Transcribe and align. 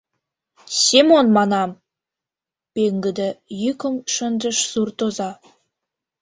—Семон 0.83 1.27
манам!— 1.37 1.79
пеҥгыде 2.73 3.29
йӱкым 3.61 3.95
шындыш 4.13 4.57
суртоза. 4.71 5.31